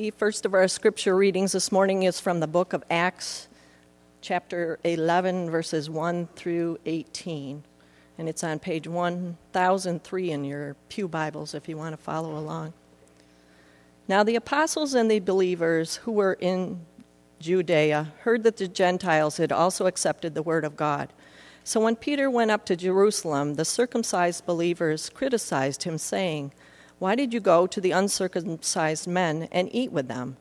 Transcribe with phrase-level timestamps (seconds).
[0.00, 3.48] The first of our scripture readings this morning is from the book of Acts,
[4.22, 7.62] chapter 11, verses 1 through 18.
[8.16, 12.72] And it's on page 1003 in your Pew Bibles if you want to follow along.
[14.08, 16.80] Now, the apostles and the believers who were in
[17.38, 21.12] Judea heard that the Gentiles had also accepted the word of God.
[21.62, 26.52] So when Peter went up to Jerusalem, the circumcised believers criticized him, saying,
[27.00, 30.36] why did you go to the uncircumcised men and eat with them?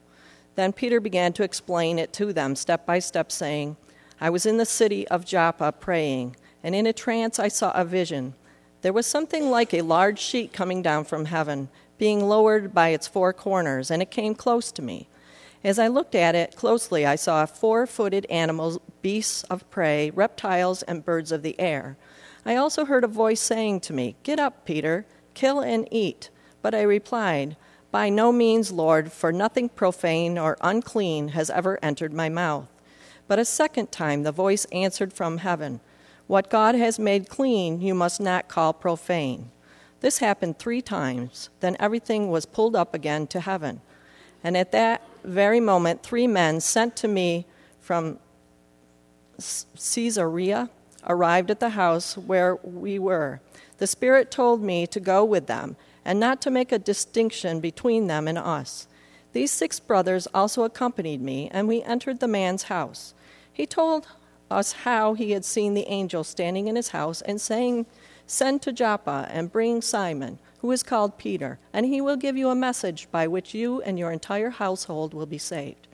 [0.55, 3.77] Then Peter began to explain it to them step by step, saying,
[4.19, 7.85] I was in the city of Joppa praying, and in a trance I saw a
[7.85, 8.33] vision.
[8.81, 13.07] There was something like a large sheet coming down from heaven, being lowered by its
[13.07, 15.07] four corners, and it came close to me.
[15.63, 20.83] As I looked at it closely, I saw four footed animals, beasts of prey, reptiles,
[20.83, 21.95] and birds of the air.
[22.45, 26.29] I also heard a voice saying to me, Get up, Peter, kill and eat.
[26.61, 27.55] But I replied,
[27.91, 32.67] By no means, Lord, for nothing profane or unclean has ever entered my mouth.
[33.27, 35.79] But a second time the voice answered from heaven,
[36.27, 39.51] What God has made clean, you must not call profane.
[40.01, 41.49] This happened three times.
[41.59, 43.81] Then everything was pulled up again to heaven.
[44.43, 47.45] And at that very moment, three men sent to me
[47.79, 48.19] from
[49.39, 50.69] Caesarea
[51.07, 53.41] arrived at the house where we were.
[53.77, 55.75] The Spirit told me to go with them
[56.09, 58.87] and not to make a distinction between them and us.
[59.33, 63.13] These six brothers also accompanied me, and we entered the man's house.
[63.53, 64.07] He told
[64.49, 67.85] us how he had seen the angel standing in his house and saying,
[68.25, 72.49] Send to Joppa and bring Simon, who is called Peter, and he will give you
[72.49, 75.87] a message by which you and your entire household will be saved.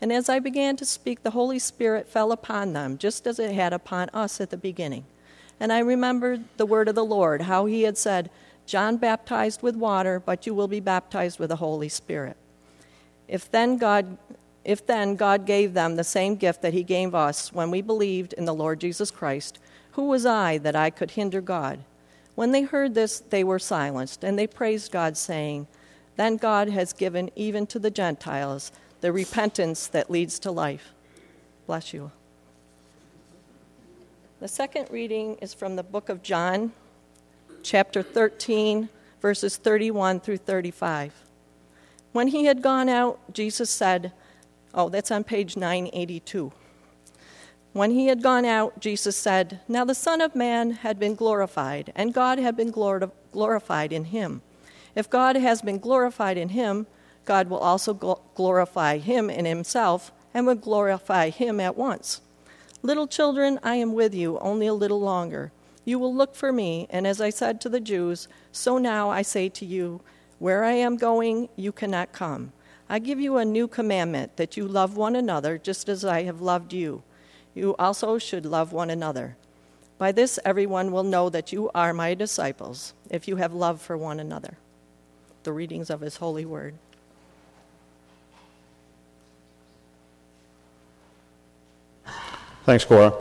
[0.00, 3.50] And as I began to speak, the Holy Spirit fell upon them, just as it
[3.56, 5.04] had upon us at the beginning.
[5.58, 8.30] And I remembered the word of the Lord, how he had said,
[8.68, 12.36] John baptized with water, but you will be baptized with the Holy Spirit.
[13.26, 14.18] If then God
[14.62, 18.34] if then God gave them the same gift that he gave us when we believed
[18.34, 19.58] in the Lord Jesus Christ,
[19.92, 21.78] who was I that I could hinder God?
[22.34, 25.68] When they heard this, they were silenced, and they praised God, saying,
[26.16, 28.70] Then God has given even to the Gentiles
[29.00, 30.92] the repentance that leads to life.
[31.66, 32.12] Bless you.
[34.40, 36.72] The second reading is from the book of John,
[37.62, 38.88] chapter 13,
[39.20, 41.12] verses 31 through 35.
[42.12, 44.12] When he had gone out, Jesus said,
[44.74, 46.52] Oh, that's on page 982.
[47.72, 51.92] When he had gone out, Jesus said, Now the Son of Man had been glorified,
[51.94, 54.42] and God had been glorified in him.
[54.94, 56.86] If God has been glorified in him,
[57.24, 57.94] God will also
[58.34, 62.20] glorify him in himself and will glorify him at once.
[62.82, 65.52] Little children, I am with you only a little longer.
[65.88, 69.22] You will look for me, and as I said to the Jews, so now I
[69.22, 70.02] say to you,
[70.38, 72.52] Where I am going, you cannot come.
[72.90, 76.42] I give you a new commandment that you love one another just as I have
[76.42, 77.04] loved you.
[77.54, 79.38] You also should love one another.
[79.96, 83.96] By this, everyone will know that you are my disciples, if you have love for
[83.96, 84.58] one another.
[85.44, 86.74] The readings of his holy word.
[92.66, 93.14] Thanks, Cora.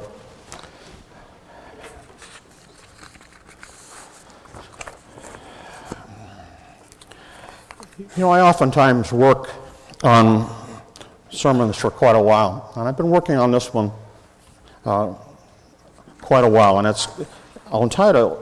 [8.17, 9.51] You know, I oftentimes work
[10.01, 10.49] on
[11.29, 13.91] sermons for quite a while, and I've been working on this one
[14.85, 15.13] uh,
[16.19, 17.07] quite a while, and it's
[17.71, 17.87] I'll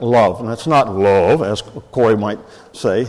[0.00, 1.60] love, and it's not love, as
[1.92, 2.38] Corey might
[2.72, 3.06] say.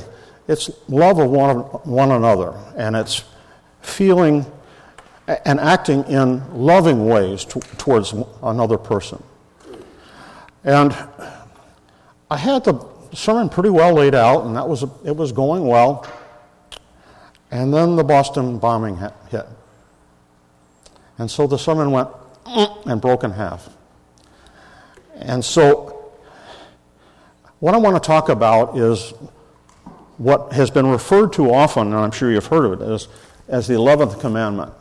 [0.49, 3.23] It's love of one, one another, and it's
[3.81, 4.45] feeling
[5.25, 8.13] and acting in loving ways to, towards
[8.43, 9.23] another person.
[10.65, 10.93] And
[12.29, 16.05] I had the sermon pretty well laid out, and that was it was going well.
[17.51, 19.45] And then the Boston bombing hit.
[21.17, 22.09] And so the sermon went
[22.45, 23.69] and broke in half.
[25.15, 26.11] And so,
[27.59, 29.13] what I want to talk about is
[30.17, 33.07] what has been referred to often, and I'm sure you've heard of it, as,
[33.47, 34.73] as the 11th commandment,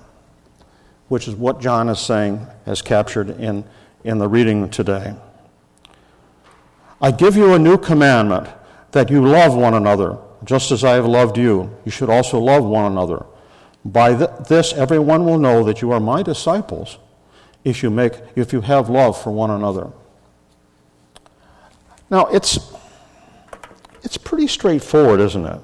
[1.08, 3.64] which is what John is saying, as captured in,
[4.04, 5.14] in the reading today.
[7.00, 8.48] I give you a new commandment
[8.92, 12.64] that you love one another just as I have loved you, you should also love
[12.64, 13.24] one another.
[13.84, 16.98] By th- this, everyone will know that you are my disciples
[17.64, 19.90] if you, make, if you have love for one another.
[22.10, 22.58] Now, it's,
[24.02, 25.60] it's pretty straightforward, isn't it?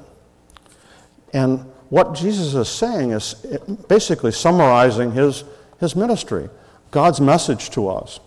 [1.33, 3.59] And what Jesus is saying is eh,
[3.89, 5.45] basically summarizing his,
[5.79, 6.49] his ministry,
[6.91, 8.21] God's message to us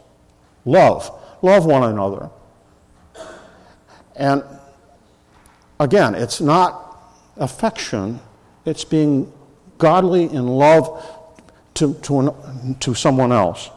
[0.65, 1.11] love.
[1.41, 2.29] Love one another.
[4.15, 4.43] And
[5.79, 6.97] Again, it's not
[7.37, 8.19] affection,
[8.65, 9.31] it's being
[9.77, 11.05] godly in love
[11.75, 13.69] to, to, an, to someone else.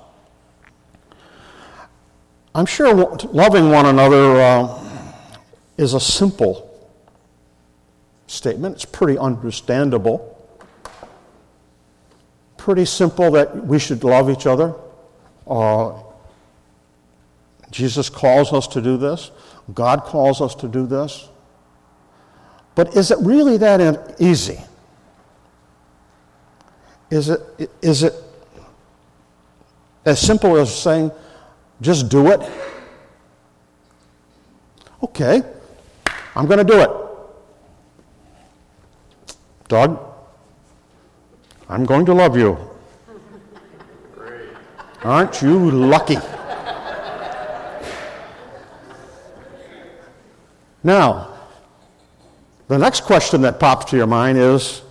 [2.54, 4.84] I'm sure loving one another uh,
[5.76, 6.64] is a simple
[8.26, 8.76] statement.
[8.76, 10.34] It's pretty understandable.
[12.56, 14.74] Pretty simple that we should love each other.
[15.46, 15.92] Uh,
[17.70, 19.30] Jesus calls us to do this.
[19.74, 21.28] God calls us to do this.
[22.78, 24.60] But is it really that easy?
[27.10, 27.40] Is it,
[27.82, 28.14] is it
[30.04, 31.10] as simple as saying,
[31.80, 32.40] just do it?
[35.02, 35.42] Okay,
[36.36, 36.90] I'm going to do it.
[39.66, 39.98] Doug,
[41.68, 42.56] I'm going to love you.
[45.02, 46.18] Aren't you lucky?
[50.84, 51.27] now,
[52.68, 54.82] the next question that pops to your mind is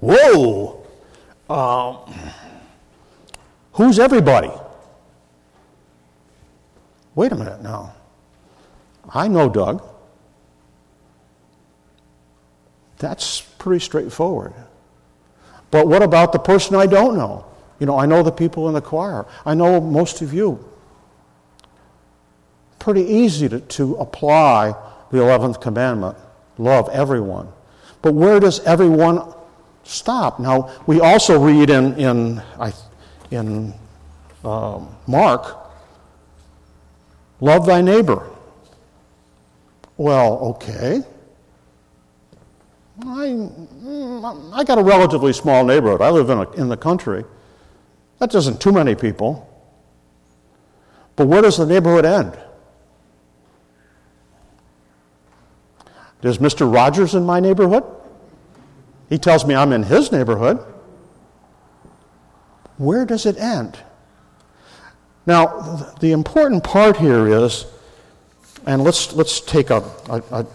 [0.00, 0.86] Whoa!
[1.48, 1.96] Uh,
[3.72, 4.50] who's everybody?
[7.14, 7.94] Wait a minute now.
[9.12, 9.82] I know Doug.
[12.98, 14.54] That's pretty straightforward.
[15.70, 17.46] But what about the person I don't know?
[17.78, 19.26] You know, I know the people in the choir.
[19.44, 20.64] I know most of you.
[22.78, 24.74] Pretty easy to, to apply
[25.10, 26.16] the 11th commandment
[26.58, 27.48] love everyone.
[28.02, 29.22] But where does everyone
[29.90, 30.38] stop.
[30.38, 32.42] Now, we also read in, in,
[33.30, 33.74] in
[34.44, 35.56] uh, Mark,
[37.40, 38.28] love thy neighbor.
[39.96, 41.02] Well, okay.
[43.04, 43.48] I,
[44.52, 46.00] I got a relatively small neighborhood.
[46.00, 47.24] I live in, a, in the country.
[48.18, 49.46] That doesn't too many people.
[51.16, 52.38] But where does the neighborhood end?
[56.20, 56.72] There's Mr.
[56.72, 57.84] Rogers in my neighborhood?
[59.08, 60.64] He tells me I'm in his neighborhood.
[62.76, 63.78] Where does it end?
[65.26, 67.66] Now, the important part here is,
[68.66, 70.46] and let's, let's take a, a, a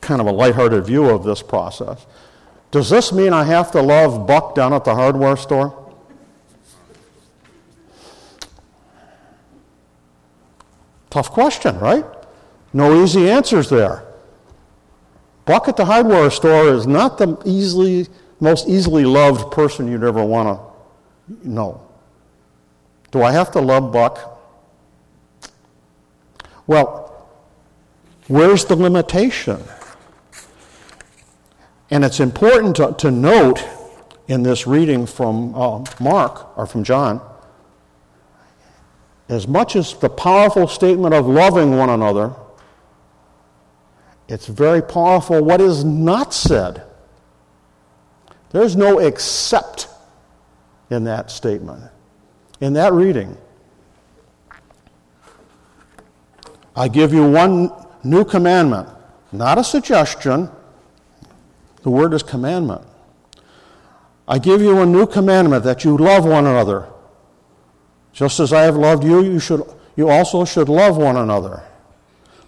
[0.00, 2.06] kind of a lighthearted view of this process.
[2.70, 5.80] Does this mean I have to love Buck down at the hardware store?
[11.10, 12.04] Tough question, right?
[12.72, 14.04] No easy answers there.
[15.44, 18.06] Buck at the hardware store is not the easily,
[18.40, 21.86] most easily loved person you'd ever want to know.
[23.10, 24.40] Do I have to love Buck?
[26.66, 27.28] Well,
[28.26, 29.62] where's the limitation?
[31.90, 33.62] And it's important to, to note
[34.26, 37.20] in this reading from uh, Mark, or from John,
[39.28, 42.34] as much as the powerful statement of loving one another
[44.28, 46.82] it's very powerful what is not said.
[48.50, 49.88] There's no except
[50.90, 51.82] in that statement,
[52.60, 53.36] in that reading.
[56.76, 57.70] I give you one
[58.02, 58.88] new commandment,
[59.32, 60.48] not a suggestion.
[61.82, 62.82] The word is commandment.
[64.26, 66.88] I give you a new commandment that you love one another.
[68.12, 69.62] Just as I have loved you, you, should,
[69.96, 71.62] you also should love one another.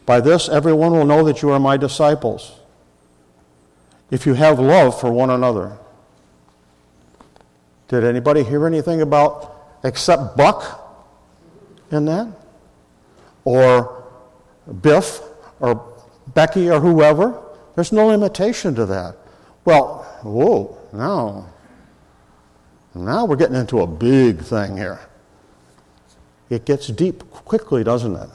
[0.06, 2.52] By this, everyone will know that you are my disciples,
[4.10, 5.76] if you have love for one another.
[7.88, 10.80] Did anybody hear anything about except Buck
[11.90, 12.28] in that?
[13.44, 14.04] Or
[14.80, 15.20] Biff
[15.60, 15.84] or
[16.34, 17.42] Becky or whoever?
[17.74, 19.16] There's no limitation to that.
[19.64, 21.46] Well, whoa, now,
[22.94, 25.00] now we're getting into a big thing here.
[26.48, 28.28] It gets deep quickly, doesn't it?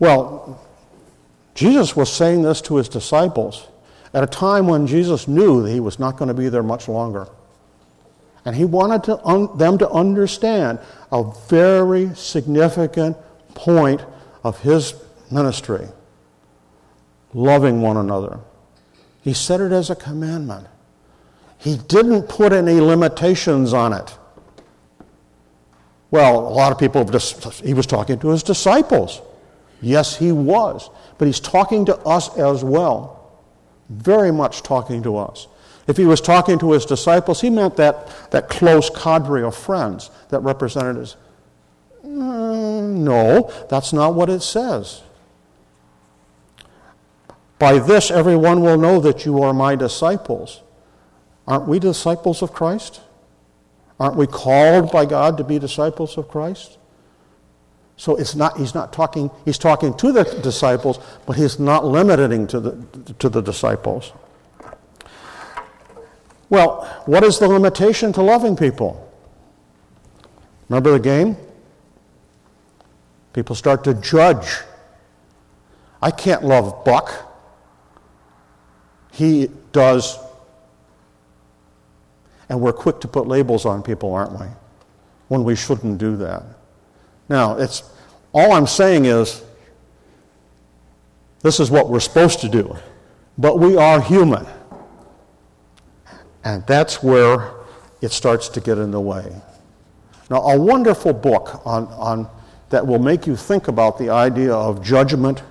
[0.00, 0.60] Well,
[1.54, 3.68] Jesus was saying this to his disciples
[4.12, 6.88] at a time when Jesus knew that he was not going to be there much
[6.88, 7.28] longer.
[8.44, 10.80] And he wanted to un- them to understand
[11.12, 13.16] a very significant
[13.54, 14.04] point
[14.42, 14.94] of his
[15.30, 15.86] ministry
[17.34, 18.40] loving one another.
[19.22, 20.66] He said it as a commandment.
[21.58, 24.16] He didn't put any limitations on it.
[26.10, 29.20] Well, a lot of people, just, he was talking to his disciples.
[29.80, 30.90] Yes, he was.
[31.18, 33.32] But he's talking to us as well.
[33.88, 35.48] Very much talking to us.
[35.86, 40.10] If he was talking to his disciples, he meant that, that close cadre of friends
[40.28, 41.16] that represented his.
[42.04, 45.02] Mm, no, that's not what it says.
[47.58, 50.62] By this, everyone will know that you are my disciples.
[51.46, 53.00] Aren't we disciples of Christ?
[53.98, 56.78] Aren't we called by God to be disciples of Christ?
[58.00, 62.46] So it's not, he's not talking, he's talking to the disciples, but he's not limiting
[62.46, 64.12] to the, to the disciples.
[66.48, 69.06] Well, what is the limitation to loving people?
[70.70, 71.36] Remember the game?
[73.34, 74.60] People start to judge.
[76.00, 77.12] I can't love Buck.
[79.12, 80.18] He does.
[82.48, 84.46] And we're quick to put labels on people, aren't we?
[85.28, 86.59] When we shouldn't do that.
[87.30, 87.84] Now, it's
[88.32, 89.42] all I'm saying is
[91.42, 92.76] this is what we're supposed to do.
[93.38, 94.46] But we are human.
[96.44, 97.52] And that's where
[98.02, 99.32] it starts to get in the way.
[100.28, 102.28] Now, a wonderful book on, on,
[102.70, 105.42] that will make you think about the idea of judgment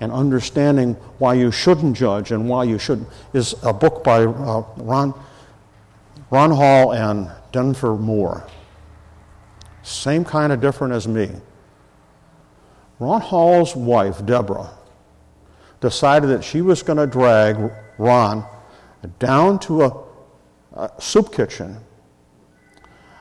[0.00, 4.64] and understanding why you shouldn't judge and why you should is a book by uh,
[4.76, 5.14] Ron,
[6.30, 8.46] Ron Hall and Denver Moore.
[9.84, 11.30] Same kind of different as me.
[12.98, 14.70] Ron Hall's wife, Deborah,
[15.80, 18.46] decided that she was going to drag Ron
[19.18, 20.04] down to a,
[20.72, 21.78] a soup kitchen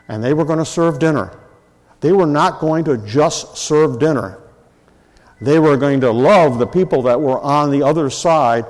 [0.07, 1.37] and they were going to serve dinner.
[1.99, 4.39] They were not going to just serve dinner.
[5.41, 8.65] They were going to love the people that were on the other side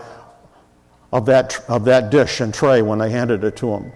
[1.12, 3.92] of that, of that dish and tray when they handed it to them.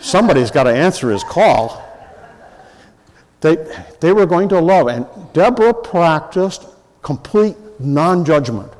[0.00, 1.86] Somebody's got to answer his call.
[3.40, 3.56] They,
[4.00, 4.88] they were going to love.
[4.88, 6.66] And Deborah practiced
[7.02, 8.72] complete non judgment.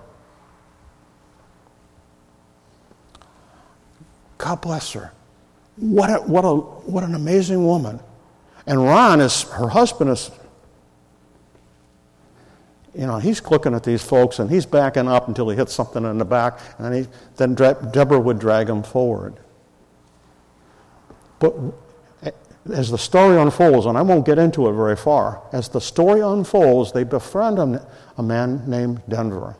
[4.38, 5.12] God bless her.
[5.76, 8.00] What, a, what, a, what an amazing woman.
[8.66, 10.30] And Ron is, her husband is,
[12.94, 16.04] you know, he's looking at these folks and he's backing up until he hits something
[16.04, 19.36] in the back, and he, then Deborah would drag him forward.
[21.38, 21.54] But
[22.68, 26.20] as the story unfolds, and I won't get into it very far, as the story
[26.20, 27.86] unfolds, they befriend a,
[28.18, 29.56] a man named Denver,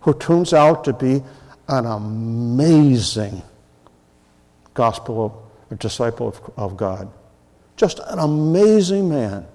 [0.00, 1.22] who turns out to be
[1.68, 3.42] an amazing
[4.74, 7.10] gospel of, disciple of, of God.
[7.76, 9.46] Just an amazing man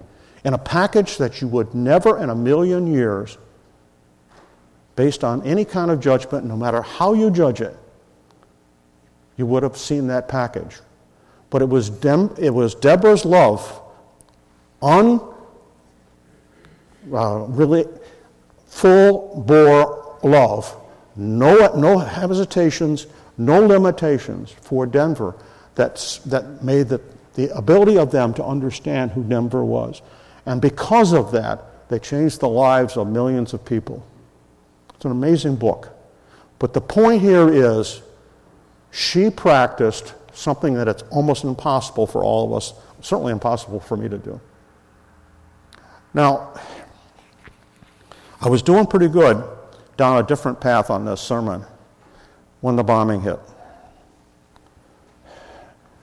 [0.44, 3.38] in a package that you would never in a million years,
[4.96, 7.76] based on any kind of judgment, no matter how you judge it,
[9.38, 10.80] you would have seen that package.
[11.50, 13.80] But it was, Dem- it was Deborah's love,
[14.80, 15.20] un,
[17.12, 17.86] uh, really
[18.68, 20.76] full bore love,
[21.16, 25.34] no, no hesitations, no limitations for Denver
[25.74, 27.00] that's, that made the,
[27.34, 30.02] the ability of them to understand who Denver was.
[30.46, 34.04] And because of that, they changed the lives of millions of people.
[34.94, 35.88] It's an amazing book.
[36.58, 38.02] But the point here is
[38.90, 44.08] she practiced something that it's almost impossible for all of us, certainly impossible for me
[44.08, 44.40] to do.
[46.14, 46.54] Now,
[48.40, 49.42] I was doing pretty good
[49.96, 51.64] down a different path on this sermon
[52.60, 53.38] when the bombing hit.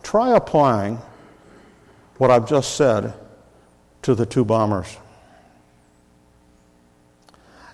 [0.03, 0.99] Try applying
[2.17, 3.13] what I've just said
[4.03, 4.97] to the two bombers.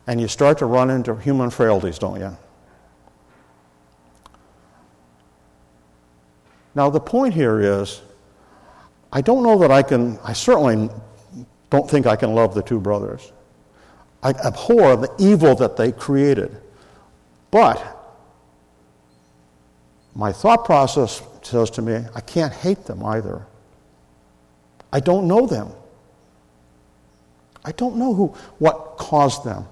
[0.07, 2.35] And you start to run into human frailties, don't you?
[6.75, 8.01] Now, the point here is
[9.11, 10.89] I don't know that I can, I certainly
[11.69, 13.31] don't think I can love the two brothers.
[14.23, 16.57] I abhor the evil that they created.
[17.51, 17.79] But
[20.15, 23.45] my thought process says to me, I can't hate them either.
[24.91, 25.71] I don't know them.
[27.65, 28.27] I don't know who,
[28.59, 29.65] what caused them.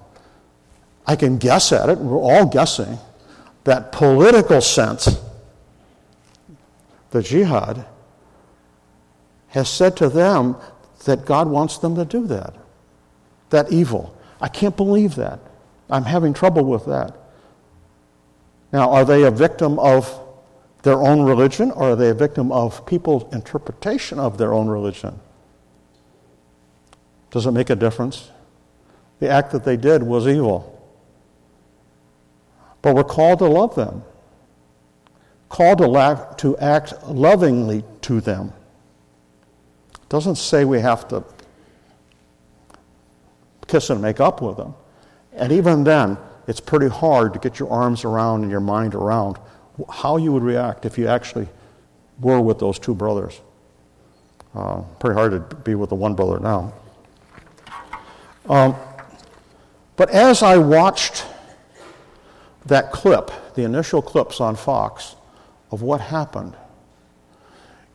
[1.06, 2.98] I can guess at it, we're all guessing.
[3.64, 5.08] That political sense
[7.12, 7.86] the jihad,
[9.48, 10.56] has said to them
[11.04, 12.54] that God wants them to do that.
[13.50, 14.16] That evil.
[14.40, 15.38] I can't believe that.
[15.90, 17.14] I'm having trouble with that.
[18.72, 20.18] Now, are they a victim of
[20.82, 25.20] their own religion or are they a victim of people's interpretation of their own religion?
[27.30, 28.30] Does it make a difference?
[29.20, 30.68] The act that they did was evil.
[32.80, 34.02] But we're called to love them
[35.52, 38.54] called to, act lovingly to them.
[39.92, 41.22] It doesn't say we have to
[43.68, 44.74] kiss and make up with them.
[45.34, 46.16] And even then,
[46.46, 49.36] it's pretty hard to get your arms around and your mind around
[49.90, 51.48] how you would react if you actually
[52.18, 53.38] were with those two brothers.
[54.54, 56.72] Uh, pretty hard to be with the one brother now.
[58.48, 58.74] Um,
[59.96, 61.26] but as I watched
[62.64, 65.16] that clip, the initial clips on Fox,
[65.72, 66.54] of what happened.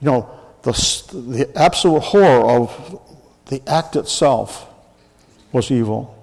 [0.01, 0.72] You know, the,
[1.13, 3.00] the absolute horror of
[3.46, 4.67] the act itself
[5.51, 6.13] was evil.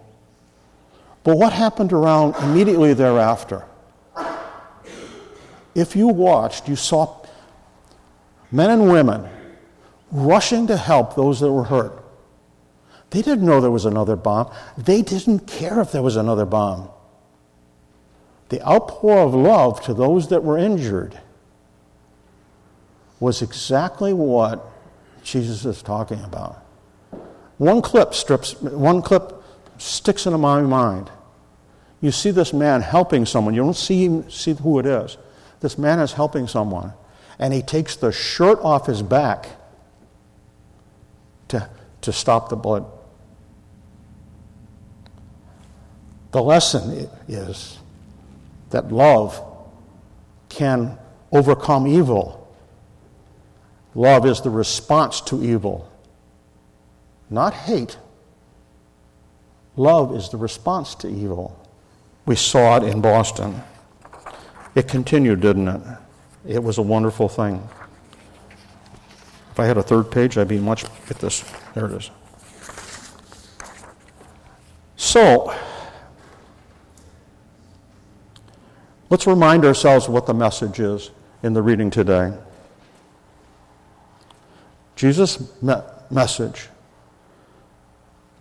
[1.22, 3.64] But what happened around immediately thereafter?
[5.74, 7.24] If you watched, you saw
[8.52, 9.28] men and women
[10.12, 12.04] rushing to help those that were hurt.
[13.10, 14.52] They didn't know there was another bomb.
[14.76, 16.90] They didn't care if there was another bomb.
[18.50, 21.18] The outpour of love to those that were injured
[23.20, 24.64] was exactly what
[25.22, 26.62] Jesus is talking about.
[27.58, 29.42] One clip strips, one clip
[29.78, 31.10] sticks into my mind.
[32.00, 33.54] You see this man helping someone.
[33.54, 35.16] You don't see, see who it is.
[35.60, 36.92] This man is helping someone,
[37.38, 39.48] and he takes the shirt off his back
[41.48, 41.68] to,
[42.02, 42.84] to stop the blood.
[46.32, 47.78] The lesson is
[48.70, 49.40] that love
[50.48, 50.98] can
[51.32, 52.43] overcome evil.
[53.94, 55.90] Love is the response to evil,
[57.30, 57.96] not hate.
[59.76, 61.60] Love is the response to evil.
[62.26, 63.62] We saw it in Boston.
[64.74, 65.80] It continued, didn't it?
[66.46, 67.68] It was a wonderful thing.
[69.50, 70.84] If I had a third page, I'd be much.
[71.06, 71.44] Get this.
[71.74, 72.10] There it is.
[74.96, 75.54] So,
[79.10, 81.12] let's remind ourselves what the message is
[81.44, 82.32] in the reading today.
[84.96, 85.74] Jesus' me-
[86.10, 86.68] message.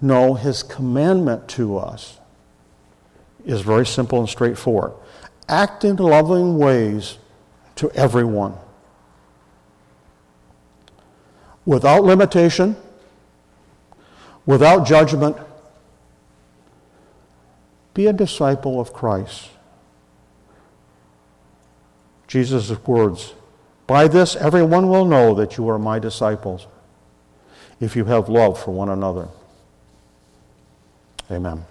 [0.01, 2.19] No, his commandment to us
[3.45, 4.93] is very simple and straightforward.
[5.47, 7.17] Act in loving ways
[7.75, 8.53] to everyone.
[11.65, 12.75] Without limitation,
[14.45, 15.37] without judgment,
[17.93, 19.49] be a disciple of Christ.
[22.27, 23.33] Jesus' words
[23.87, 26.67] By this, everyone will know that you are my disciples,
[27.79, 29.27] if you have love for one another.
[31.29, 31.65] Amen.